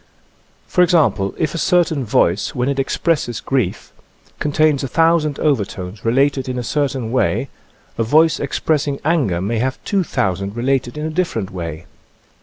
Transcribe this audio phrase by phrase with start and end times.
[0.65, 3.93] For example, if a certain voice, when it ex presses grief,
[4.39, 7.49] contains 1,000 overtones related in a certain way,
[7.99, 11.85] a voice expressing anger may have 2,000 related in a different way.